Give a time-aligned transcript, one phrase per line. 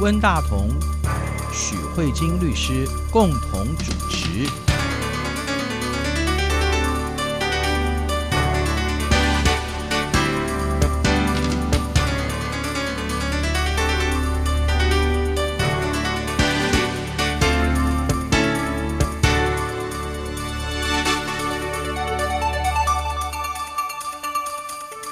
[0.00, 0.70] 温大同、
[1.52, 4.69] 许慧晶律师共同主持。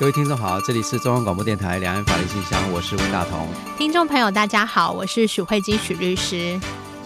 [0.08, 3.46] 各位听众好，这里是中央广播电台两岸法律信箱，我是温大同。
[3.76, 6.58] 听众朋友大家好，我是许慧金许律师。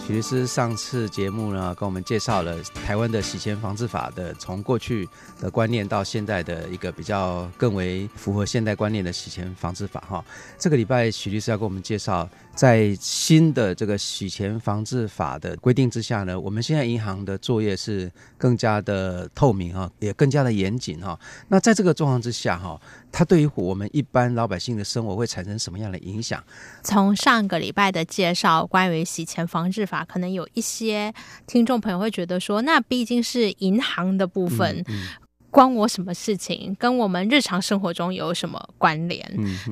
[0.05, 5.07] 许律师上次节目呢，跟我们介绍了台湾的洗钱防治法的从过去
[5.39, 10.23] 的观念到现在的一个比较更为符合现代观念的洗钱防治法哈。
[10.59, 21.17] 这个礼拜许律师要给我们介绍，在新的这个洗钱防治法的规定之下呢，我们现在银行的作业是更加的透明哈，也更加的严谨哈。
[21.47, 22.77] 那在这个状况之下哈。
[23.15, 26.43] 它对于我们一般老百姓的生活会产生什么样的影响？
[26.81, 31.13] 从上个礼拜的介绍，关于洗钱防治法，可能有一些
[31.45, 35.07] 听众朋友会觉得说，那毕竟是银行的部分，嗯嗯、
[35.51, 36.73] 关我什么事情？
[36.79, 39.21] 跟我们日常生活中有什么关联？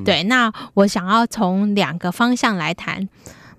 [0.04, 3.08] 对，那我想要从两个方向来谈。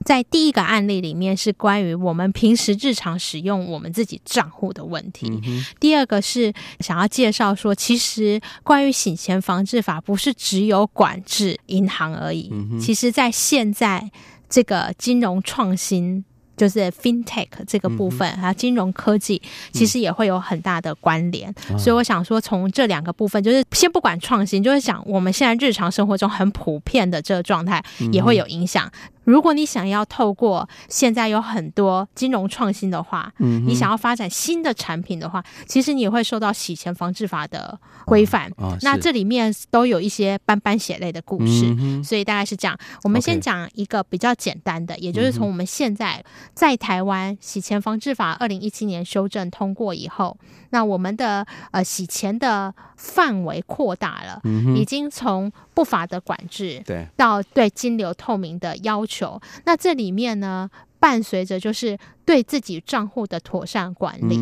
[0.04, 5.28] 在第一个案例里面是关于我们平时日常使用我们自己账户的问题。
[5.44, 12.48] 嗯、第二个是想要介绍说，其实关于洗钱防治法不是只有管制银行而已。
[12.50, 14.10] 嗯、其实，在现在
[14.48, 16.24] 这个金融创新，
[16.62, 21.52] 就是 FinTech 这个部分，还有、嗯、金融科技，其实也会有很大的关联。
[21.69, 27.82] 嗯、所以，我想说，从这两个部分，就是先不管创新，就是想我们现在日常生活中很普遍的这个状态，
[28.12, 28.86] 也会有影响。
[28.86, 38.50] 嗯如果你想要透过现在有很多金融创新的话，嗯，你想要发展新的产品的话，其实你也会受到洗钱防治法的规范。
[38.56, 42.77] 哦哦、那这里面都有一些斑斑血泪的故事，嗯、所以大概是这样。
[43.05, 50.37] 我们先讲一个比较简单的也就是从我们现在在台湾洗钱防治法二零一七年修正通过以后，
[50.70, 59.12] 那我们的呃洗钱的范围扩大了，嗯、已经从不法的管制对到对金流透明的要求。
[59.65, 60.69] 那这里面呢，
[60.99, 64.37] 伴随着就是对自己账户的妥善管理。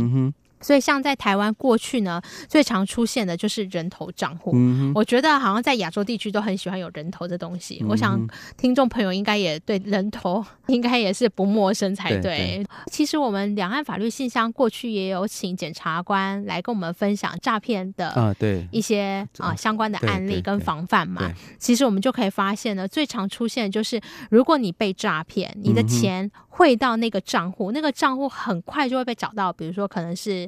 [0.61, 4.53] 所以，像在台湾过去呢，最常出现的就是人头账户。
[4.55, 7.79] 嗯、我觉得好像在亚洲地区都很喜欢有人头的东西。
[7.83, 8.21] 嗯、我想
[8.57, 18.67] 听众朋友应该也对人头应该也是不陌生才对，其实我们两岸法律信箱过去也有请检察官来跟我们分享诈骗的啊，对。
[18.71, 21.33] 一些啊相关的案例跟防范嘛。
[21.59, 24.01] 其实我们就可以发现呢，最常出现的就是
[24.31, 30.47] 如果你被诈骗，你的钱汇到那个账户，那个账户很快就会被找到，比如说可能是。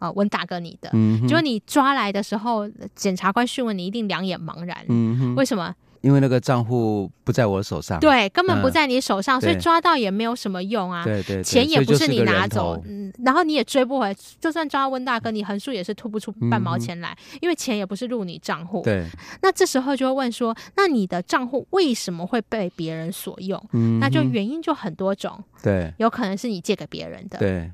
[0.00, 0.90] 啊，问大哥，你的，
[1.26, 4.76] 就你抓来的时候，检察官讯问你，一定两眼茫然。
[4.88, 5.72] 嗯哼，为什么？
[6.04, 11.02] 因为那个账户不在我手上，对，根本不在你手上，嗯、所以抓到也没有什么用啊。
[11.02, 18.82] 对对，对，钱也不是你拿走，嗯，然后你也追不回，就算抓到温大哥，你横竖也是吐不出半毛钱来，嗯、因为钱也不是入你账户。
[18.82, 19.08] 对，
[19.40, 23.58] 那这时候就会问说，那你的账户为什么会被别人所用？
[23.72, 25.42] 嗯，那就原因就很多种。
[25.62, 27.38] 对，有可能是你借给别人的。
[27.38, 27.72] 对。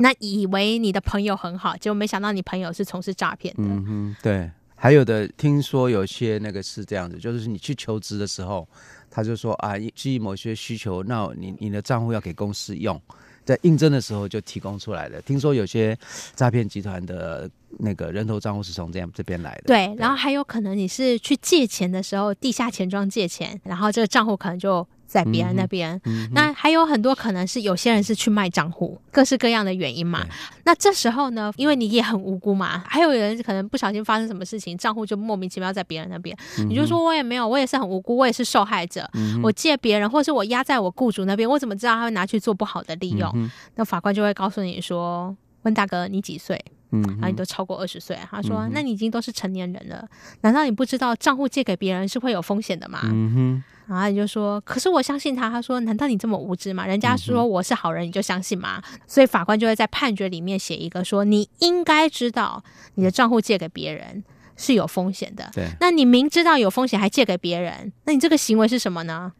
[0.00, 3.64] 那以为你的朋友很好，结果没想到你朋友是从事诈骗的。
[3.64, 4.50] 嗯哼，对。
[4.80, 8.66] 还有的听说有些那个是这样子，就是你去求职的时候，
[9.10, 13.00] 他就说啊，基于某些需求，那你你的账户要给公司用，
[13.44, 15.20] 在应征的时候就提供出来的。
[15.22, 15.98] 听说有些
[16.36, 19.62] 诈骗集团的那个人头账户是从这样这边来的。
[19.66, 24.86] 对，对然后还有可能你是去借钱的时候，地下钱庄借钱，然后这个账户可能就。
[25.08, 25.98] 在别人那边，
[26.32, 30.24] 那还有很多可能是有些人是去卖账户，各式各样的原因嘛。
[30.64, 43.32] 那这时候呢，因为你也很无辜嘛，还有人可能不小心发生什么事情，账户就莫名其妙在别人那边，嗯、你就说我也没有，我也是很无辜，我也是受害者，嗯、我借别人，或是我压在我雇主那边，我怎么知道他会拿去做不好的利用？
[43.34, 46.62] 嗯、那法官就会告诉你说：“问大哥，你几岁？
[46.90, 50.06] 嗯，然后你都超过二十岁。”他说：“嗯、那你已经都是成年人了，
[50.42, 55.48] 难道你不知道账户借给别人是会有风险的吗？”嗯哼然后你就说，可是我相信他。
[55.48, 56.86] 他说，难道你这么无知吗？
[56.86, 58.82] 人家说我是好人，你就相信吗？
[58.92, 62.62] 嗯、所以法官就会在判决里面写一个说，你应该知道
[62.96, 64.22] 你的账户借给别人
[64.56, 65.50] 是有风险的。
[65.54, 69.32] 对，那你明知道有风险还借给别人，那你这个行为是什么呢？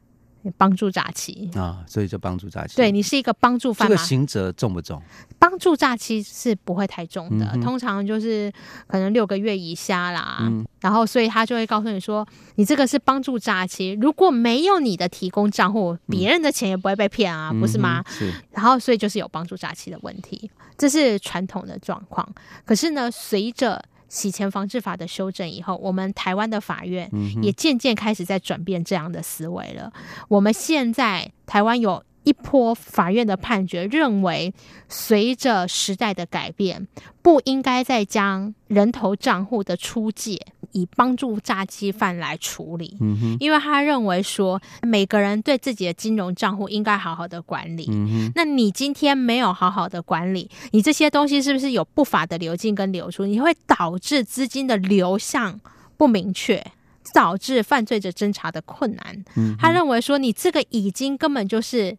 [0.56, 2.77] 帮助诈欺啊，所以就帮助诈欺。
[2.77, 3.89] 对，你是一个帮助犯。
[3.89, 5.03] 这个刑责重不重？
[5.39, 8.53] 帮助诈欺是不会太重的，嗯、通常就是
[8.87, 10.39] 可能六个月以下啦。
[10.41, 18.03] 嗯、然后，所以他就会告诉你说，你这个是帮助诈欺，如果没有你的提供账户，别人的钱也不会被骗啊，嗯、不是吗？
[18.09, 18.33] 是。
[18.51, 22.29] 然后，所以就是有帮助诈欺的问题，这是传统的状况。
[22.65, 27.10] 可是呢，随着洗钱防治法的修正以后，我们台湾的法院
[27.43, 29.93] 也渐渐开始在转变这样的思维了。
[30.28, 34.53] 我们现在台湾有一波法院的判决，认为
[34.87, 36.87] 随着时代的改变，
[37.23, 40.39] 不应该再将人头账户的出借
[40.73, 42.99] 以帮助诈欺犯来处理。
[43.01, 47.87] 嗯哼，因为他认为说，每个人对自己的金融账户应该好好的管理。
[47.91, 53.25] 嗯哼，那你今天没有好好的管理，你这些东西是不是有不法的流进跟流出？
[53.25, 55.59] 你会导致资金的流向
[55.97, 56.63] 不明确，
[57.15, 59.25] 导致犯罪者侦查的困难。
[59.37, 61.97] 嗯，他认为说，你这个已经根本就是。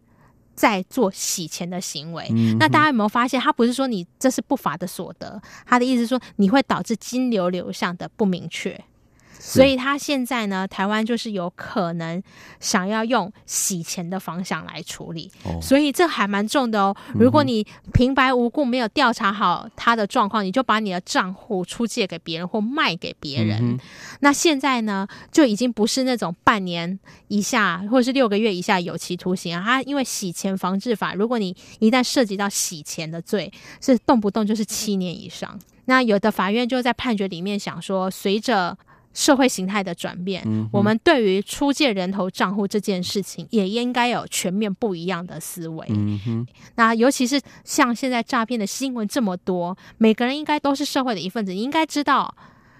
[0.60, 8.78] 在做洗钱的行为，嗯、那大家有没有发现，他不是说你这是不法的所得，他的意思是说你会导致金流流向的不明确。
[9.40, 12.22] 所以他现在呢，台湾就是有可能
[12.60, 16.94] 想要用洗钱的方向来处理，哦、所以这还蛮重的哦。
[17.14, 23.80] 如果你平白无故没有调查好他的状况，你就把你的账户出借给别人或卖给别人，嗯、
[24.20, 29.62] 那现在呢，就已经不是那种半年以下或者是六个月以下有期徒刑啊。
[29.64, 33.50] 他因为洗钱防治法，如果你一旦涉及到洗钱的罪，
[33.80, 35.58] 是动不动就是七年以上。
[35.86, 38.76] 那有的法院就在判决里面想说，随着
[39.12, 45.86] 社会形态的转变，嗯、我们对于出借人头账户这件事情，也应该有全面不一样的思维。
[46.76, 52.32] 那尤其是像现在诈骗的新闻这么多，每个人应该都是社会的一份子，你应该知道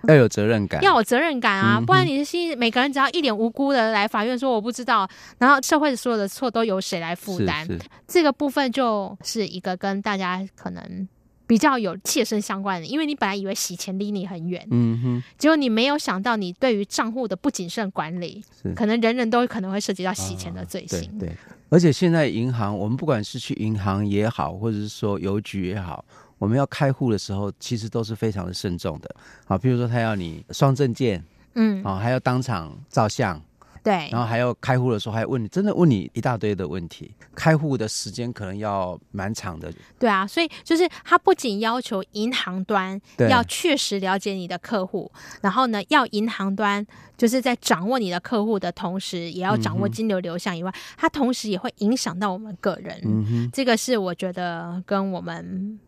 [0.05, 1.79] 要有责任感，要有责任感啊！
[1.79, 7.67] 嗯、不然你是心，每个人只要一脸无辜的来法院说我不知道，然后社会的所有的错都由谁来负担？
[8.07, 11.09] 这个部分就是一个跟大家可能。
[11.51, 21.01] 比较有切身相关的，因为你本来以为洗钱离你很远，嗯哼，结果你没有想到，你对于账户的不谨慎管理，是可能人人都可能会涉及到洗钱的罪行。
[21.01, 21.37] 啊、对，对，
[21.69, 26.05] 而且现在银行，我们不管是去银行也好，或者是说邮局也好，
[26.39, 29.13] 我们要开户的时候，其实都是非常的慎重的。
[29.45, 31.21] 好，比如说他要你双证件，
[31.55, 33.43] 嗯，啊，还要当场照相。
[33.83, 39.73] 对，然后还要开户的时候还问你，真的问你一大堆的问题，开户的时间可能要蛮长的。
[39.99, 45.11] 对啊，所以就是他不仅要求银行端要确实了解你的客户，
[45.41, 46.87] 然后呢，要银行端
[47.17, 53.01] 就是在掌握你的客户的同时，也要掌握金流流向以外，他、嗯、哼同时也会影响到我们个人。
[53.05, 55.79] 嗯哼，这个是我觉得跟我们。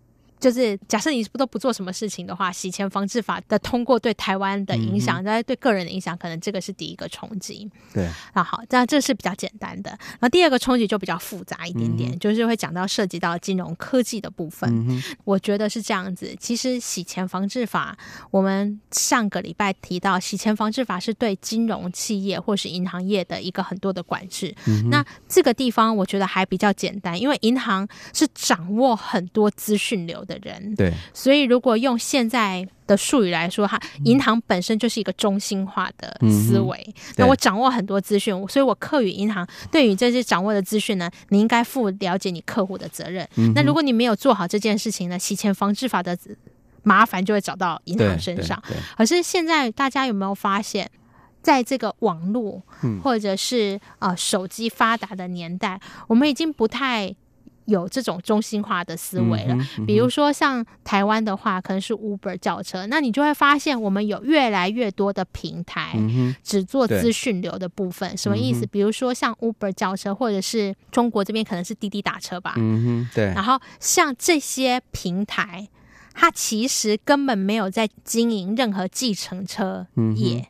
[0.42, 7.70] 就是假设你不都不做什么事情的话，洗钱防治法的通过对台湾的影响，那、嗯、对个人的影响，可能这个是第一个冲击。
[7.94, 9.90] 对，那好，这样这是比较简单的。
[9.90, 14.68] 然后第二个冲击就比较复杂一点点，嗯、就是会讲到涉及到金融科技的部分。
[14.88, 16.34] 嗯、我觉得是这样子。
[16.40, 17.96] 其实洗钱防治法，
[18.32, 24.52] 我们上个礼拜提到，洗钱防治法是对金融企业或是银行业的一个很多的管制。
[24.66, 30.31] 嗯、那这个地方我觉得还比较简单，因为银行是掌握很多资讯流的。
[30.32, 36.82] 的人对，所以如果用现在的术语来说，哈，银行本身就是一个中心化的思维。
[36.86, 43.28] 嗯、那我掌握很多资讯，所以我课与银行对于这些掌握的资讯呢，你应该负了解你客户的责任。
[43.36, 46.16] 嗯、那如果你没有做好这件事情呢，洗钱防治法的
[46.82, 48.62] 麻烦就会找到银行身上。
[48.96, 50.90] 可是现在大家有没有发现，
[51.42, 52.62] 在这个网络
[53.02, 57.14] 或者是呃手机发达的年代，我们已经不太。
[57.66, 65.96] 有这种中心化的思维了，嗯嗯、比如说像台湾的话，可能是 Uber 叫车，那你就会发现我们有越来越多的平台
[66.42, 68.64] 只做资讯流的部分，嗯、什么意思？
[68.64, 73.26] 嗯、比如说像 Uber 叫车，或者是中国这边可能是滴滴打车吧，嗯对。
[73.26, 75.68] 然后像这些平台，
[76.12, 80.46] 它其实根本没有在经营任何计程车业，嗯、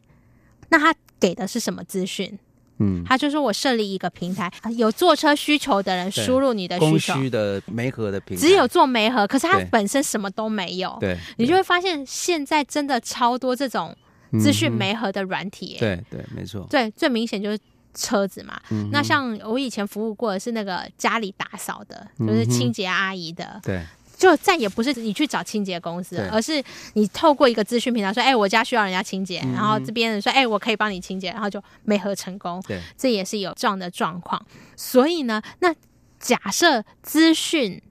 [0.71, 2.39] 那它给的是什么资讯？
[2.83, 10.97] 嗯，他就说我设立一个平台，有坐车需求的人输入你的需求，供需的媒合的平台，只有做媒合，可是它本身什么都没有。
[11.01, 13.97] 对，你就会发现现在真的超多这种
[14.41, 15.79] 资讯媒合的软体、欸。
[15.79, 16.67] 对对，没错。
[16.69, 17.59] 对，最明显就是
[17.95, 18.61] 车子嘛。
[18.71, 23.61] 嗯、那像我以前服务过的是那个家里打扫的，就是清洁阿姨的。
[23.63, 23.83] 对。
[24.23, 26.63] 就再也不是你去找清洁公司，而是
[26.93, 29.41] 你透过一个资讯平台说：“哎、欸，我家需要人家清洁。
[29.45, 32.63] 嗯”然后这边人说：“哎、欸，我可以帮你清洁。”然后就没合成功。
[32.69, 34.41] 对，这也是有这样的状况。
[34.77, 35.75] 所以呢，那
[36.21, 37.83] 假设资讯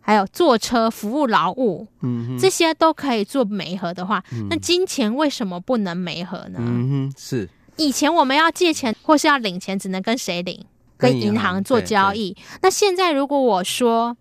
[0.00, 6.60] 还有坐车服务劳务，嗯，这些都可以做媒合的话，嗯、那金钱为什么不能媒合呢？
[6.60, 10.64] 嗯哼，是以前我们要借钱或是要领钱，只能跟谁领？
[10.96, 12.36] 跟银行做交易。
[12.60, 14.16] 那现在如果我说。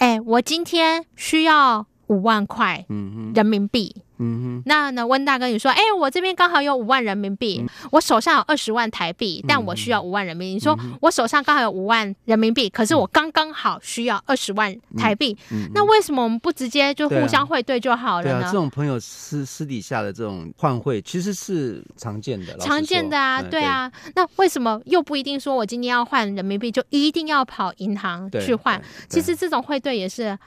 [0.00, 2.86] 哎，我今天需要五万块
[3.34, 10.54] 人民币，嗯、哼那呢，温大哥你说，哎，我这边刚好有五万人民币，嗯、我手上有二十万台币，但我需要五万人民币。
[10.54, 15.36] 嗯、你说我手上刚好有五万人民币，可是我刚刚好需要二十万台币，
[15.74, 18.40] 那为什么我们不直接就互相汇兑就好了呢？
[18.40, 23.90] 对啊，这种朋友私私底下的这种换汇其实是常见的，常见的啊，对啊。
[24.04, 28.80] 对那为什么又不一定说我今天要换人民币就一定要跑银行去换？
[29.08, 30.38] 其实这种汇兑也是。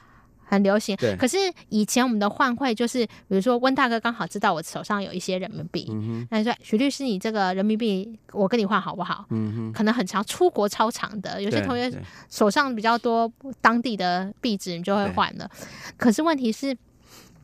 [0.44, 1.16] 很流行，对。
[1.16, 1.36] 可是
[1.68, 5.86] 以前我们的换汇就是，比如说温大哥刚好知道我手上有一些人民币，
[6.30, 9.24] 那、嗯、说徐律师，你这个人民币我跟你换好不好？
[9.30, 9.72] 嗯、哼。
[9.72, 11.92] 可能很长出国超长的，有些同学
[12.28, 15.50] 手上比较多当地的币值，你就会换了。
[15.96, 16.76] 可是问题是，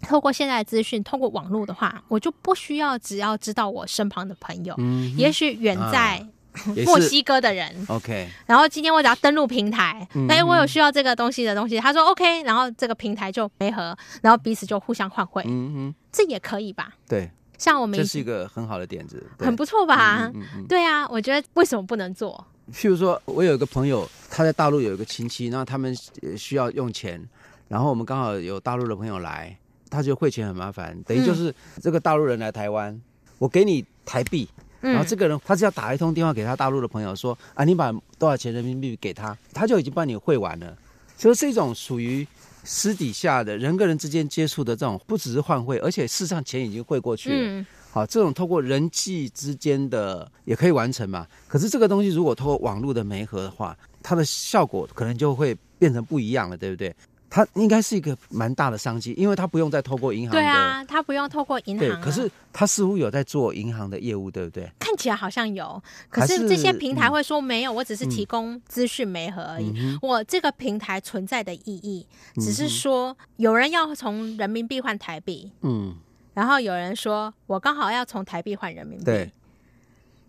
[0.03, 6.29] 透过现在的资讯，透过网络的话，我就不需要只要知道我身旁的朋友，嗯、也许远在、啊。
[6.85, 16.93] 墨西哥的人，OK，然后今天我只要登录平台，哎，我有需要这个东西的东西，他说 OK，然后这个平台就没合，然后彼此就互相换汇，嗯哼，这也可以吧？
[17.09, 20.31] 对，像我们这是一个很好的点子，很不错吧？
[20.69, 22.45] 对啊，我觉得为什么不能做？
[22.73, 25.97] 譬如说我有一个朋友，他在大陆有一个亲戚，然后他们
[26.37, 27.21] 需要用钱，
[27.69, 29.57] 然后我们刚好有大陆的朋友来，
[29.89, 33.01] 他觉得汇钱很麻烦，等于就是这个大陆人来台湾，
[33.39, 34.49] 我给你台币。
[34.81, 40.77] 然后这个人他只要打一通电话给他大陆的朋友说啊，你把多少钱人民币给他，他就已经帮你汇完了。
[41.17, 42.27] 所以是一种属于
[42.65, 47.37] 私底下的人跟人之间接触的这种，不只是换汇，而且事实上钱已经汇过去了。
[47.39, 51.27] 嗯、好，这种透过人际之间的也可以完成嘛。
[51.47, 56.95] 可是这个东西如果透过网络的媒合的话，它的效果可能就会变成不一样了，对不对？
[57.31, 60.33] 它应该是一个蛮大的商机，因为它不用再透过银行。
[60.33, 61.89] 对啊，它不用透过银行。
[61.89, 64.69] 对，可是它似乎有在做银行的业务，对不对？
[64.81, 69.73] 看起来好像有，可是这些平台会说没有，嗯、我只是提供资讯媒合而已。
[69.77, 75.95] 嗯、我这个平台存在的意义，只是说有人要从人民币换台币，嗯，
[76.35, 79.05] 然后有人说我刚好要从台币换人民币。
[79.05, 79.33] 对。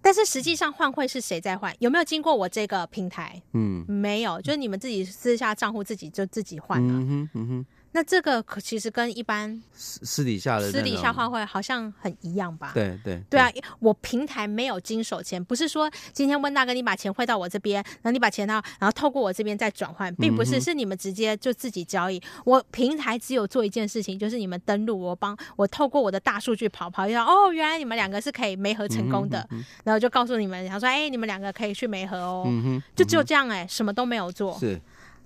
[0.02, 1.74] 但是实际上换汇是谁在换？
[1.80, 3.42] 有没有经过我这个平台？
[3.54, 6.94] 嗯，没有，就是你们自己私下账户自己就自己换了。
[6.94, 7.66] 嗯哼，嗯哼。
[7.94, 12.72] 那这个可其实跟一般私私底下的私底下换汇好像很一样吧？
[12.74, 13.52] 对对对啊！
[13.80, 22.22] 我平台没有经手钱，不是说今天温大哥你把钱汇到我这边，然后你把钱到，然后透过我这边再转换，并不是，是你们直接就自己交易。
[22.46, 29.46] 我平台只有做一件事情，就是你们登录，我帮我透过我的大数据跑跑一下，哦，原来你们两个是可以媒合成功的，
[29.84, 32.48] 然后就告诉你们，然后说，哎，你们两个可以去媒合哦，
[32.96, 34.58] 就只有这样哎，什么都没有做。
[34.58, 34.80] 是。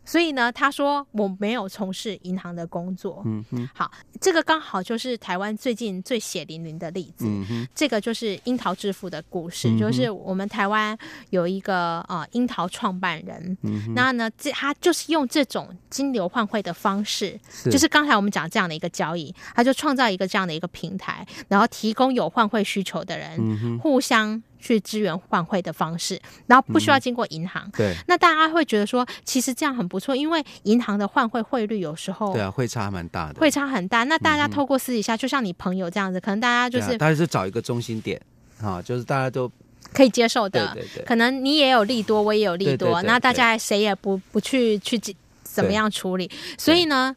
[0.05, 3.23] 所以呢，他说我没有从事银行的工作。
[3.25, 7.25] 嗯哼，好，这个刚好就是台湾最近最血淋淋的例子。
[7.27, 10.97] 嗯哼，这个就是樱桃致富的故事，嗯、就是我们台湾
[11.31, 24.41] 有一个呃樱桃创办人，嗯哼，那呢，这他就是用这种金流换汇的方式，是就是刚才我们讲这样的一个交易，他就创造一个这样的一个平台，然后提供有换汇需求的人，嗯，互相。
[24.65, 27.61] 去支援换汇的方式，然后不需要经过银行。
[27.67, 34.03] 嗯、对，那大家会觉得说，其实这样很不错，因为银行的换汇汇率有时候对啊，会差蛮大的，会差很大。
[34.05, 38.19] 那大家透过私底下，嗯、就像你朋友这样子，可能大家就是，大家是找一个中心点
[38.59, 39.51] 啊，就是大家都
[39.93, 40.73] 可以接受的。
[40.73, 44.99] 对对对，可能你也有利多，我也有利多，那大家谁也不不去去
[45.43, 46.27] 怎么样处理。
[46.57, 47.15] 所以呢，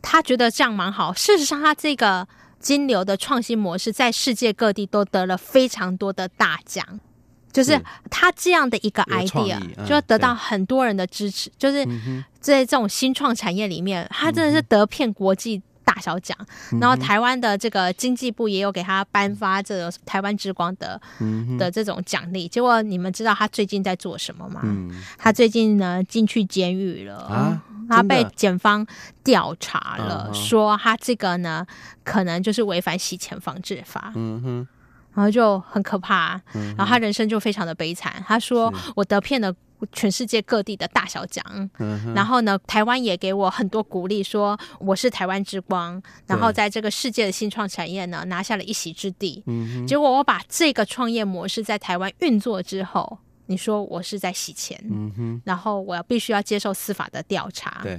[0.00, 1.12] 他觉得这样蛮好。
[1.12, 2.26] 事实上，他这个。
[2.58, 6.84] 金流的创新模式在世界各地都得了非常多的大奖，
[7.52, 11.50] 就是他这样的一个 idea，就要得到很多人的支持。
[11.56, 11.86] 就是
[12.40, 16.36] 在这种新创产业里面，他真的是得遍国际大小奖。
[16.80, 21.00] 然后台湾的这个经济部也有给他颁发这个台湾之光的
[21.58, 22.46] 的这种奖励。
[22.46, 24.62] 结果你们知道他最近在做什么吗？
[25.16, 27.62] 他最近呢进去监狱了。
[27.88, 28.86] 他被检方
[29.24, 31.66] 调查了，说他这个呢，
[32.04, 34.12] 可能就是违反洗钱防治法。
[34.14, 34.68] 嗯哼，
[35.14, 38.22] 然后就很可怕，然后他人生就非常的悲惨。
[38.26, 39.52] 他说：“我得骗了
[39.92, 41.44] 全世界各地的大小奖，
[42.14, 49.42] 然后呢，台湾也给我很多鼓励，说我是台湾之光，然后在这个世界的新创产业呢，拿下了一席之地。
[49.86, 57.92] 结果我把这个创业模式在台湾运作之后。”你说我是在洗钱，嗯哼，然后我要必须要接受司法的调查，对，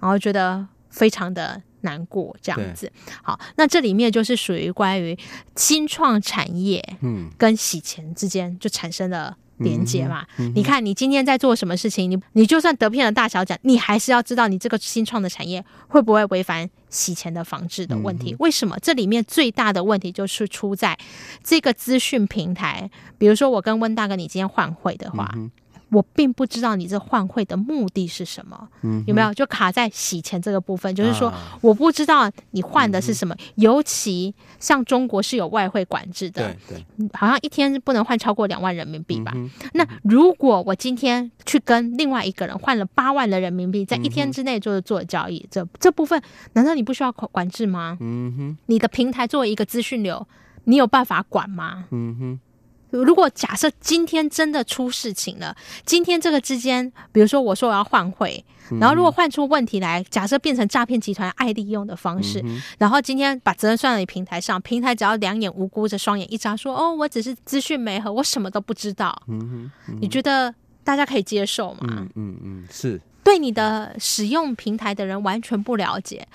[0.00, 2.90] 然后觉得非常的难过，这样子。
[3.22, 5.16] 好，那这里面就是属于关于
[5.54, 9.36] 新创产业，嗯，跟洗钱之间就产生了。
[9.58, 18.32] 连接嘛，嗯嗯、你看你今天在做什么事情，你你就算得片了大小奖，你还是要知道你这个新创的产业会不会违反洗钱的防治的问题？
[18.32, 18.78] 嗯、为什么？
[18.80, 20.96] 这里面最大的问题就是出在
[21.42, 25.50] 这个资讯平台，比如说我跟温大哥，你今天换汇的话，嗯、
[25.94, 30.92] 我并不知道你这换汇的目的是什么，嗯，有没有就卡在洗钱这个部分？
[30.94, 39.32] 就是说，我不知道你换的是什么，尤其像中国是有外汇管制的，对对，好像一天不能换超过两万人民币吧？
[39.74, 46.20] 那如果我今天去跟另外一个人换了八万的人民币，在一天之内就是做交易，这这部分
[46.54, 47.96] 难道你不需要管制吗？
[48.00, 50.26] 嗯哼，你的平台作为一个资讯流，
[50.64, 51.84] 你有办法管吗？
[51.90, 52.40] 嗯哼。
[53.02, 58.44] 如果假设今天真的出事情了，今天这个之间，比如说我说我要换汇，
[58.80, 62.44] 然后如果换出问题来，假设变成诈骗集团爱利用的方式，
[62.78, 69.22] 然后今天把责任算到你平台上，平台只要两眼无辜着双眼一眨，说哦，我只是资讯媒合，我什么都不知道。
[69.28, 69.70] 嗯
[70.00, 71.80] 你觉得大家可以接受吗？
[71.88, 76.26] 嗯嗯嗯，是对你的使用平台的人完全不了解。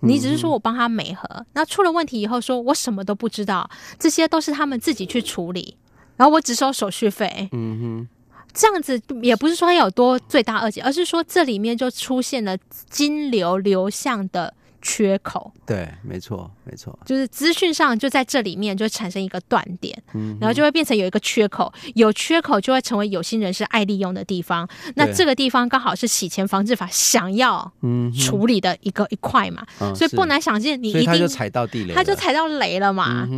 [0.00, 5.74] 你只是说我帮他美合，那出了问题以后，说我什么都不知道，这些都是他们自己去处理。
[6.16, 8.08] 然后我只收手续费，嗯哼，
[8.54, 12.56] 这样子也不是说它有多罪大恶极，而是说这里面就出现了
[12.88, 15.52] 金流流向的缺口。
[15.66, 24.66] 对，没错，没错，就是资讯上就在这里面就产生一个断点，嗯，然后就会变成有一个缺口，有缺口就会成为有心人士爱利用的地方。
[24.94, 33.28] 那这个地方刚好是洗钱防治法想要嗯处理的一个一块嘛，所以不难想见，你一定踩到地雷，他就踩到雷了嘛，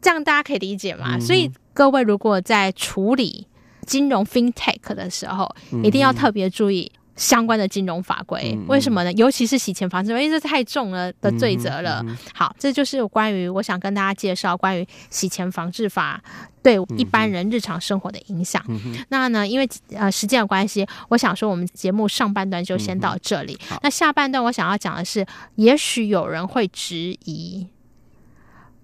[0.00, 1.50] 这样大家可以理解嘛，所以。
[1.74, 3.46] 各位如果在处理
[3.84, 8.56] 金融 FinTech 的时候，一定要特别注意相关的金融法规。
[8.68, 9.12] 为什么呢？
[9.12, 12.02] 尤其是洗钱防治，因为这太重了的罪责了。
[12.32, 16.22] 好，这就是关于我想跟大家介绍关于洗钱防治法
[16.62, 18.64] 对一般人日常生活的影响。
[19.08, 23.58] 那呢，因为呃时间的关系，我想说我们节目上半段就先到这里。
[23.82, 25.26] 那下半段我想要讲的是，
[25.56, 27.66] 也许有人会质疑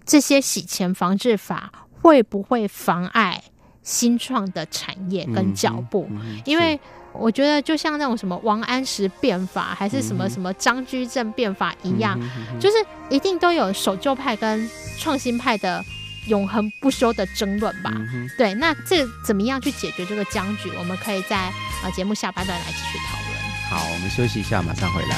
[0.05, 1.73] 这些洗钱防治法。
[2.01, 3.43] 会不会妨碍
[3.83, 6.07] 新创的产业跟脚步？
[6.11, 6.79] 嗯嗯、因为
[7.13, 12.77] 我觉得，就像那种什么王安石变法，还是什么什么张居正变法一样，嗯嗯嗯、就是
[13.09, 15.85] 一定都有守旧派跟创新派的
[16.29, 17.91] 永恒不休的争论吧？
[17.95, 20.71] 嗯、对，那这怎么样去解决这个僵局？
[20.79, 23.31] 我们可以在啊节目下半段来继续讨论。
[23.71, 25.17] 好，我们休息一下，马上回来。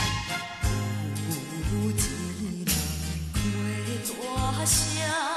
[4.65, 5.32] 欢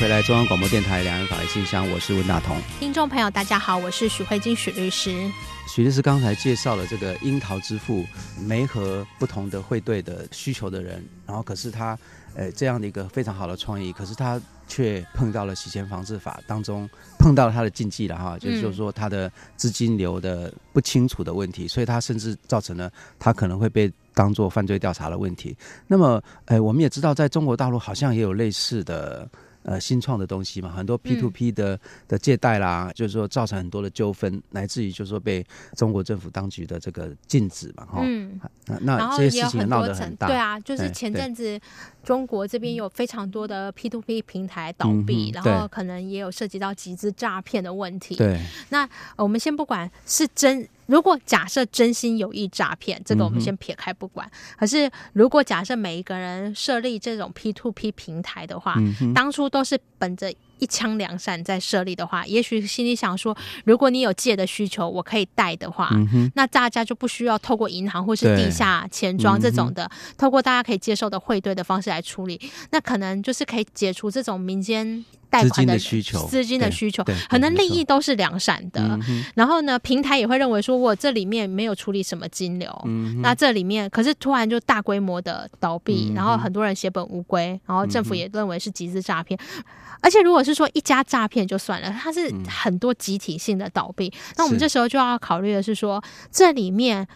[0.00, 2.56] 回来，中央广播电台两岸法律信箱，我是温大同。
[2.78, 5.28] 听众朋友，大家好，我是许慧金许律师。
[5.66, 8.04] 许律师刚才介绍了这个樱桃之父，
[8.40, 11.98] 没和不同的汇兑的需求的人，然后可是他，
[12.36, 25.56] 呃，这样的一个非常好的创意，可是他却碰到了洗钱防治法当中碰到了他的禁忌了哈，就是就是说他的资金流的不清楚的问题，所以他甚至造成了他可能会被当做犯罪调查的问题。
[25.88, 29.28] 那么，呃，我们也知道，在中国大陆好像也有类似的。
[29.68, 35.44] 呃，新创的东西嘛，很多 P to P 的、嗯、的借贷啦，就是说造成很多的纠纷，乃至于就是说被
[35.76, 38.00] 中国政府当局的这个禁止嘛，哈。
[38.02, 38.40] 嗯。
[38.80, 40.26] 那这些事情闹得很大。
[40.26, 41.60] 对啊，就是前阵子
[42.02, 48.16] 中国这边有非常多的 P to P 平台倒闭，嗯、然后可能也有涉及到集资诈骗的问题。
[48.16, 48.40] 对。
[48.70, 50.66] 那我们先不管是真。
[50.88, 54.26] 如果假设真心有意诈骗，这个我们先撇开不管。
[54.26, 75.04] 嗯、可是，如果假设每一个人设立这种 P to P 平台的话，嗯、当初都是本着一腔良善在设立的话，也许心里想说，如果你有借的需求，我可以贷的话，嗯、那大家就不需要透过银行或是地下钱庄这种的，嗯、透过大家可以接受的汇兑的方式来处理，那可能就是可以解除这种民间。
[75.30, 78.80] 贷款的需求，资金的需求，可能利益都是良善的。
[79.08, 89.38] 嗯、然后呢，平台也会认为说，我这里面没有处理什么金流，嗯、那这里面可是突然就大规模的倒闭，嗯、然后很多人血本无归，然后政府也认为是集资诈骗。
[89.56, 89.64] 嗯、
[90.00, 97.06] 而且如果是说一家诈骗就算了，它是很多集体性的倒闭，嗯、那我们这时候就要考虑的是说，是这里面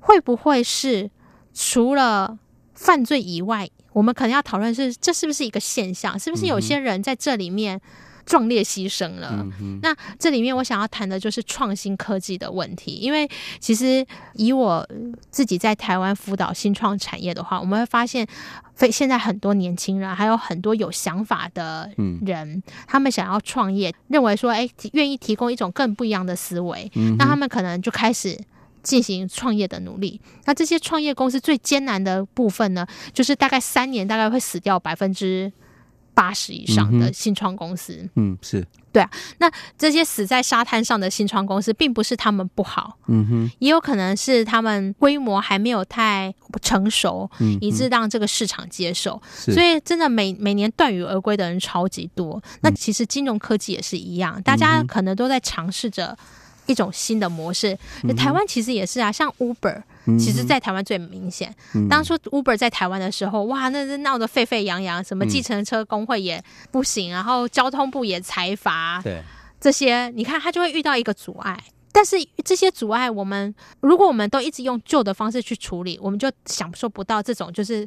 [0.00, 1.10] 会不会是
[1.54, 2.38] 除了
[2.74, 3.68] 犯罪以外？
[3.96, 6.18] 我们可能要讨论是这是不是一个现象？
[6.18, 7.80] 是不是有些人在这里面
[8.26, 9.30] 壮烈牺牲了。
[9.58, 9.78] 嗯。
[9.80, 13.26] 那这里面我想要谈的就是创新科技的问题，因为
[13.58, 14.04] 其实
[14.34, 14.86] 以我
[15.30, 18.26] 自己在台湾辅导新创产业的话，我们会发现，
[18.74, 28.38] 非现在很多年轻人，还有很多有想法的人，嗯、他们想要创业，认为说，哎，愿意提供一种更不一样的思维，嗯、那他们可能就开始。
[28.86, 35.52] 进行创业的努力，那这些创业公司最艰难的部分呢，就是大概三年大概会死掉百分之
[36.14, 38.08] 八十以上的新创公司。
[38.14, 39.10] 嗯，是对啊。
[39.38, 49.20] 那这些死在沙滩上的新创公司，并不是他们不好，嗯哼，也有可能是他们规模还没有太成熟，嗯，以致让这个市场接受。
[49.28, 52.40] 所以真的每每年断羽而归的人超级多。
[52.60, 56.16] 那其实金融科技也是一样，大家可能都在尝试着。
[56.66, 57.78] 一种新的模式，
[58.16, 59.82] 台湾其实也是啊，像 Uber，
[60.18, 61.54] 其实在台湾最明显。
[61.74, 69.22] 嗯、当初 Uber 在台湾的时候，哇，那是闹得沸沸扬扬，什么计程车工会也不行，然后交通部也裁罚，对
[69.60, 71.56] 这些，你看他就会遇到一个阻碍。
[71.92, 77.86] 但是这些阻碍，我们如果我们都一直用旧的方式去处理，我们就享受不到这种就是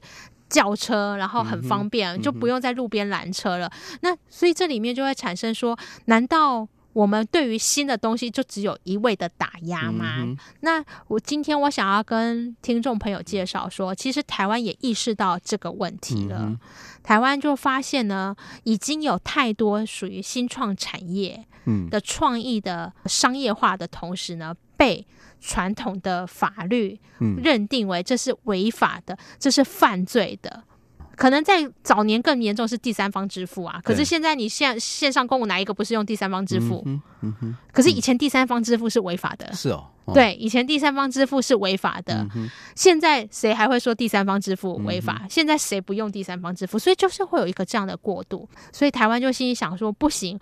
[0.49, 3.69] 轿车，然后很方便，嗯、就不用在路边拦车了。
[4.01, 6.67] 那所以这里面就会产生说，难道？
[6.99, 10.17] 我们对于新的东西就只有一味的打压吗？
[10.17, 16.39] 嗯、那我今天我想要跟听众朋友介绍说，其实台湾也意识到这个问题了。
[16.41, 16.59] 嗯、
[17.01, 21.45] 台湾就发现呢，已经有太多属于新创产业
[21.89, 25.07] 的创意的商业化的同时呢，被
[25.39, 26.99] 传统的法律
[27.41, 30.63] 认定为这是违法的，这是犯罪的。
[31.19, 36.81] 可能在早年更严重是第三方支付啊，可是现在你线线上购物哪一个不是用第三方支付？
[36.85, 39.53] 嗯嗯嗯、可是以前第三方支付是违法的。
[39.53, 39.85] 是哦。
[40.05, 42.25] 哦对，以前第三方支付是违法的。
[42.35, 45.19] 嗯、现在谁还会说第三方支付违法？
[45.23, 46.79] 嗯、现在谁不用第三方支付？
[46.79, 48.47] 所以就是会有一个这样的过渡。
[48.71, 50.39] 所以台湾就心里想说，不行。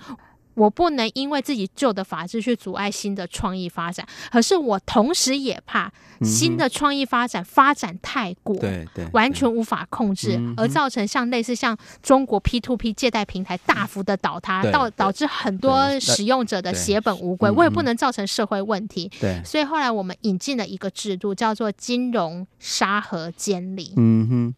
[0.57, 5.91] 我不能因为自己旧的法制去阻碍新的创意发展，可是我同时也怕
[6.23, 19.11] 新的创意发展发展太过，对对，完全无法控制，而造成像类似像中国 P2P 借贷平台大幅的倒塌，导导致很多使用者的血本无归，我也不能造成社会问题。
[19.21, 23.93] 对，所以后来我们引进了一个制度，叫做金融沙盒监理。
[23.95, 24.55] 嗯哼。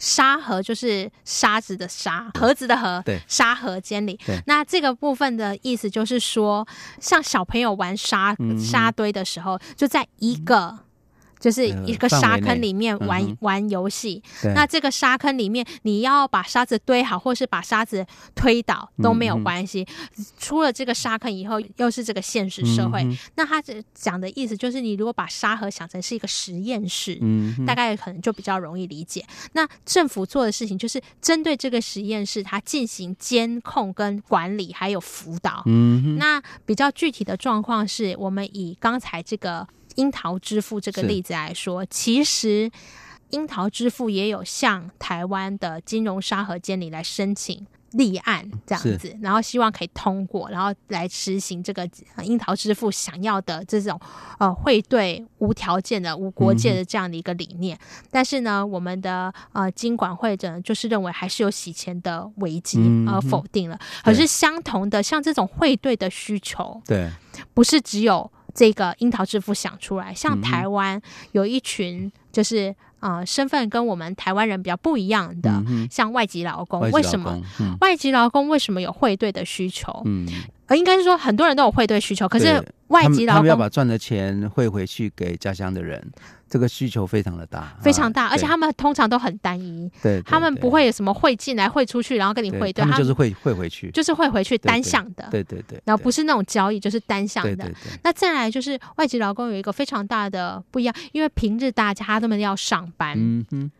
[0.00, 4.18] 沙盒就是沙子的沙，盒子的盒，对，沙盒间里。
[4.26, 6.66] 对，那这个部分的意思就是说，
[7.00, 10.80] 像小朋友玩沙、沙堆的时候，就在一个。
[11.40, 14.22] 就是一个沙坑里面玩、嗯、玩游戏，
[14.54, 19.86] 那这个沙坑里面你要把沙子堆好，或是把沙子推倒都没有关系。
[20.18, 23.02] 嗯、出了这个沙坑以后，又是这个现实社会。
[23.02, 29.24] 嗯、那他这讲的意思就是，你如果把沙盒想成是一个实验室，嗯、大概可能就比较容易理解。
[29.52, 35.62] 那政府做的事情就是针对这个实验室，它进行监控跟管理，还有辅导。
[35.64, 39.66] 嗯、那比较具体的状况是，我们以刚才这个。
[40.00, 42.70] 樱桃支付这个例子来说，其实
[43.30, 51.86] 樱桃支付也有向台湾的金融沙盒监理来申请立案这样子，然后希望可以通过，然后来实行这个
[52.22, 54.00] 樱桃支付想要的这种
[54.38, 57.76] 呃汇兑无条件的无国界的这样的一个理念。
[57.76, 63.76] 嗯、但是呢，我们的呃金管会者就是认为还是有洗钱的危机而否定了。
[64.02, 67.10] 可、嗯、是相同的，像这种汇兑的需求，对，
[67.52, 68.30] 不是只有。
[68.54, 71.00] 这个樱桃致富想出来，像台湾
[71.32, 77.40] 有一群就是啊、呃，身份跟我们台湾人比较不一样的，嗯、像外籍劳工，为什么？
[77.60, 80.02] 嗯、外籍劳工为什么有汇兑的需求？
[80.04, 80.26] 嗯，
[80.66, 86.10] 呃，应该是说很多人都有汇兑需求，可是外籍劳工他们要把赚的钱汇回去给家乡的人。
[86.50, 97.70] 这个需求非常的大，非常大，而且他们通常都很单一，对，他们不会有什么汇进来、汇出去，然后跟你汇兑，他们就是汇汇回去，就是汇回去单向的，对对对，然后不是那种交易，就是单向的。
[98.02, 103.70] 那再来就是外籍劳工有一个非常大的不一样，因为平日大家他们要上班，嗯哼，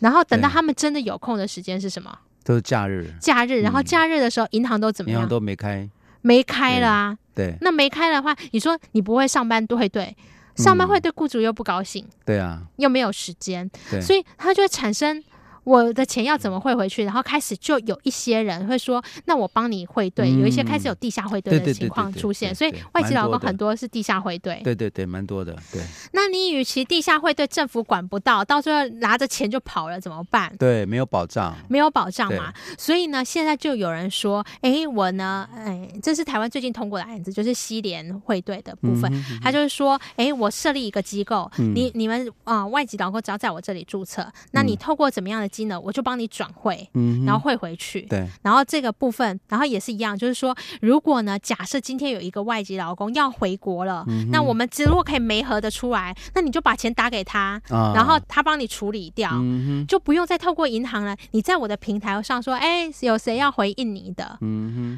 [0.00, 2.18] 然后等到他们真的有空的时间是什么？
[2.44, 5.18] 都是假日，假日，然后假日的时候银行都怎么样？
[5.18, 5.88] 银行都没开，
[6.22, 10.16] 没开了啊，对，那没开的话，你说你不会上班都会对。
[10.56, 15.22] 上班会对雇主又不高兴，对啊，又没有时间，对，所以他就会产生。
[15.68, 17.04] 我的钱要怎么汇回去？
[17.04, 24.58] 然后开始就有一些人会说：“那我帮你汇兑。”有一些开始有地下汇兑的情况出现，所以外籍劳工很多是地下汇兑。
[24.64, 25.54] 对对对，蛮多的。
[25.70, 30.50] 对，那你与其地下汇兑政府管不到，到最后拿着钱就跑了，怎么办？
[30.58, 32.50] 对，没有保障，没有保障嘛。
[32.78, 39.12] 所以呢，现在就有人说：“哎，我呢，哎，这是台湾最近通过的案子，就是西联汇兑的部分。
[39.42, 45.57] 他就是说：哎，我设立一个机构，你你们啊，外籍劳工只要在我这里注册，那你透过怎么样的？
[45.80, 48.02] 我就帮你转汇，嗯，然后汇回去。
[48.02, 61.16] 对，然后这个部分，然后也是一样，就是说，如果呢，假设今天有一个外籍劳工要回国了，嗯、那我们只如果可以媒合的出来，那你就把钱打给他，啊、然后他帮你处理掉，嗯，就不用再透过银行了。
[61.32, 64.38] 你在我的平台上说，哎，有谁要回印尼的？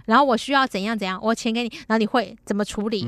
[0.06, 3.06] 然后我需要怎样怎样，我钱给你，然后你会怎么处理？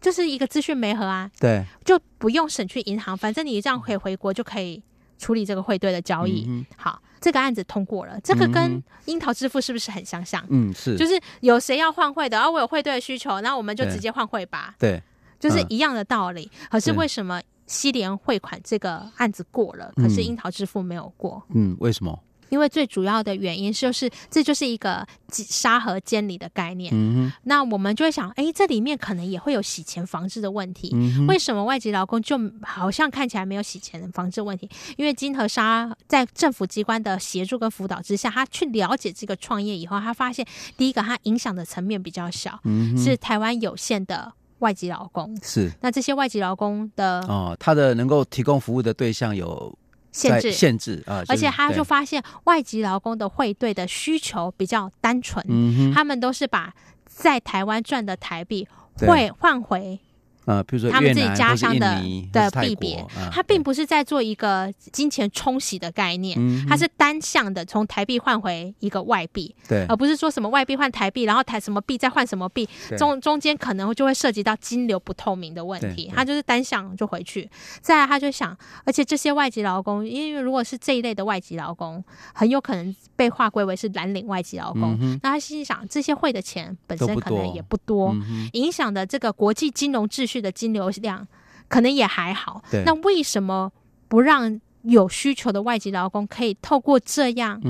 [0.00, 4.80] 就是一个资讯媒合啊，对，就不用省去银行，反正你这样可以回国就可以
[5.18, 6.46] 处理这个汇兑的交易。
[6.48, 10.42] 嗯、好，这个案子通过了，这个跟樱桃支付是不是很相像？
[10.48, 14.74] 嗯，是，就是有谁要换汇的，然后我有汇兑的需求，那我们就直接换汇吧。
[14.78, 15.02] 对，
[15.38, 16.50] 就是一样的道理。
[16.62, 21.42] 嗯、可是为什么西联汇款这个案子过了，可是樱桃支付没有过？
[21.50, 22.18] 嗯，为什么？
[22.48, 26.90] 因为最主要的原因就是，这就是一个沙盒监理的概念。
[26.94, 30.90] 嗯，那我们就会想，哎，这里面可能也会有洗钱防治的问题。
[30.94, 34.68] 嗯，为什么外籍劳工就好像看起来没有洗钱防治问题？
[34.96, 45.38] 因为金和沙在政府机关的协助跟辅导之下，他去了解这个创业以后，他发现第一个，他影响的层面比较小，嗯，是台湾有限的外籍劳工。
[45.42, 49.76] 是，那这些外籍劳工的哦，他的能够提供服务的对象有。
[50.18, 50.52] 限制。
[50.52, 56.74] 限制啊，而且他就发现外籍劳工的汇兑的需求比较单纯，嗯，他们都是把
[57.06, 60.00] 在台湾赚的台币汇换回。
[60.48, 77.50] 呃，比如说他们自己家乡的的币别，他并不是在做一个金钱冲洗的概念，它是单向的从台币换回一个外币，对，而不是说什么外币换台币，然后台什么币再换什么币，中中间可能就会涉及到金流不透明的问题，他就是单向就回去。
[77.82, 78.56] 再来，他就想，
[78.86, 88.16] 而且这些外籍劳工，因为如果是这一类的外籍劳工，很有可能被划归为是蓝领外籍劳工，那他心想，这些汇的钱本身可能也不多，
[88.54, 90.37] 影响的这个国际金融秩序。
[90.40, 91.26] 的金流量
[91.68, 93.70] 可能也还好，那为什么
[94.08, 97.60] 不让有需求的外籍劳工可以透过这样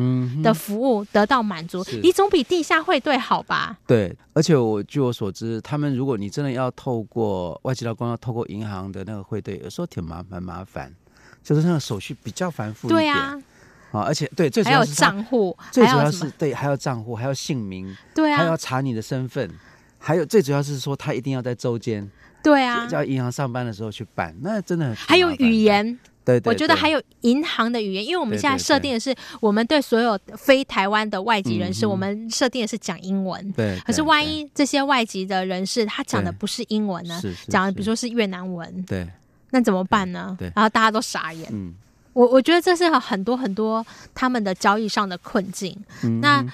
[0.42, 1.82] 的服务得到满足？
[1.90, 3.76] 嗯、你总比地下汇兑好吧？
[3.86, 10.94] 对，而且我据我所知，他们如果你真的要透过外籍劳工要透过银行的那个汇兑，有时候挺麻烦，麻烦，
[11.42, 13.02] 就是那个手续比较繁复一点。
[13.02, 13.42] 对啊，
[13.90, 19.50] 啊，而且对，最主要是还有账户，最主要是对，还有账户，还有姓名，对啊，还要查你的身份，
[19.98, 22.08] 还有最主要是说他一定要在周间。
[22.42, 25.84] 对啊，叫银行上班的时候去办，那真的很还有语言。
[26.24, 33.50] 对，对，对，我觉得还有银行的语言，因为我们现在设定的是，我们对所有非台湾的外籍人士，我们设定的是讲英文。
[33.52, 33.78] 对。
[33.86, 37.18] 可是万一这些外籍的人士他讲的不是英文呢？
[37.48, 38.82] 讲的比如说是越南文。
[38.82, 39.08] 对。
[39.50, 40.36] 那怎么办呢？
[40.38, 40.52] 对。
[40.54, 41.48] 然后大家都傻眼。
[41.50, 41.74] 嗯。
[42.18, 45.72] 我我觉得这是很多很多他们的交易上的困境。
[46.02, 46.44] 嗯、那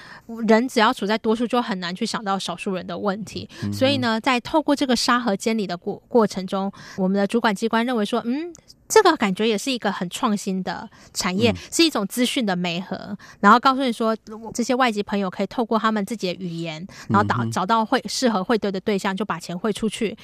[0.47, 3.49] 人只要处在多数，就很难去想到少数人的问题。
[3.63, 8.53] 嗯、所以呢，在透过这个沙盒监理的过过程中，我们的主管机关认为说，嗯，
[8.87, 14.15] 这个感觉也是一个很创新的产业，嗯、是一种资讯的媒合，然后告诉你说，
[14.53, 20.15] 这些外籍朋友可以透过他们自己的语言，然后找找到会适合汇兑的对象，就把钱汇出去。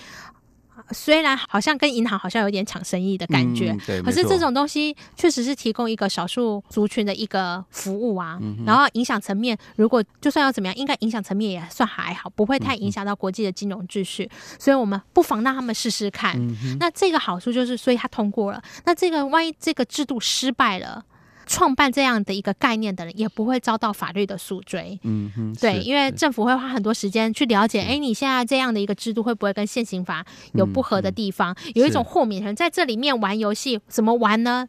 [0.94, 8.38] 虽然好像跟银行好像有点抢生意的感觉，嗯、可是这种东西确实是提供一个少数族群的一个服务啊。
[8.42, 14.24] 嗯、然后影响层面，如果就算要怎么样，应该影响层面也算还好，不会太影响到国际的金融秩序。
[14.24, 16.36] 嗯、所以我们不妨让他们试试看。
[16.38, 18.62] 嗯、那这个好处就是，所以他通过了。
[18.86, 21.04] 那这个万一这个制度失败了？
[21.52, 24.98] 创办这样的一个概念的人，也不会遭到法律的诉追。
[25.04, 31.54] 嗯哼，对，因为政府会花很多时间去了解，哎，你现在这样的一个制度会不会跟现行法有不合的地方？
[31.66, 34.66] 嗯、有一种豁免权，在这里面玩游戏，怎么玩呢？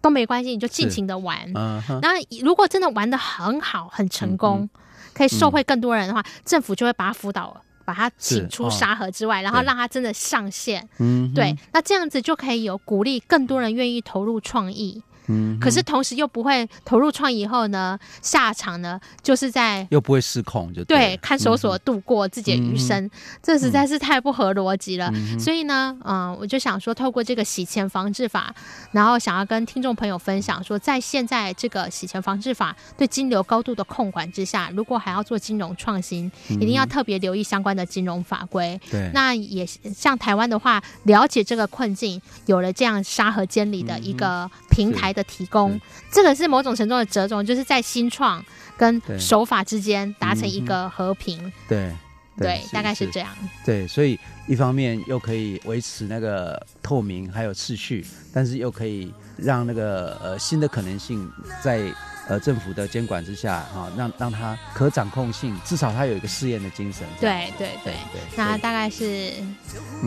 [0.00, 1.36] 都没关系，你就尽情的玩。
[1.52, 2.10] 嗯哼，那
[2.44, 4.70] 如果真的玩的很好、很成功，嗯、
[5.12, 10.88] 可以受惠更多人的话，嗯、政府就会把他辅导，把他请出沙盒之外，然后让他真的上线。
[11.00, 15.02] 嗯，对，那这样子就可以有鼓励更多人愿意投入创意。
[15.30, 23.10] 嗯，可是同时又不会投入创意以后呢，下场呢就是在又不会失控，就对，看守所度过自己的余生，嗯、
[23.42, 25.10] 这实在是太不合逻辑了。
[25.14, 28.54] 嗯、所以呢，嗯，我就想说，透过这个洗钱防治法，
[28.90, 38.80] 然后想要跟听众朋友分享说，在现在这个洗钱防治法对金流高度的控管之下，如果还要做金融创新，一定要特别留意相关的金融法规。
[38.90, 45.20] 对、嗯，那也像台湾的话，了解这个困境，有了这样沙河监理的一个平台的。
[45.30, 48.44] 提供，这个是某种程度的折中，就是在新创
[48.76, 51.40] 跟手法之间达成一个和平。
[51.68, 51.92] 对
[52.36, 53.28] 对，对，大概是这样。
[53.64, 61.30] 对，所以一方面又可以维持那个透明还有秩序，但是又可以让那个呃新的可能性
[61.62, 61.92] 在
[62.26, 67.06] 呃政府的监管之下哈、哦，让让它可掌控性，至少它有一个试验的精神。
[67.20, 69.32] 对对对，对，那大概是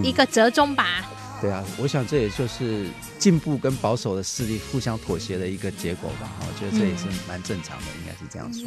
[0.04, 1.06] 一个折中吧。
[1.44, 2.88] 对啊，我想这也就是
[3.20, 6.32] 进步跟保守的势力互相妥协的一个结果吧。
[6.40, 8.64] 我觉得这也是蛮正常的，嗯、应该是这样说。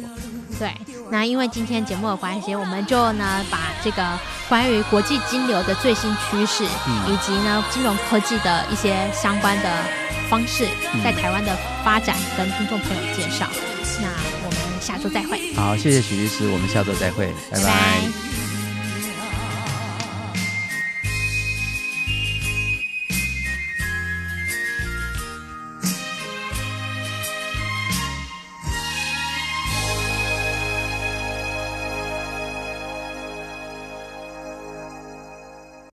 [0.59, 0.71] 对，
[1.09, 9.83] 那因为今天节目的关系，我们就呢把这个关于国际金流的最新趋势，嗯、以及呢金融科技的一些相关的
[10.29, 10.67] 方式，
[11.03, 13.49] 在台湾的发展，跟听众朋友介绍。
[13.51, 14.07] 嗯、那
[14.45, 15.51] 我们下周再会。
[15.55, 17.63] 好，谢谢许律师，我们下周再会，拜拜。
[17.63, 18.26] 拜拜。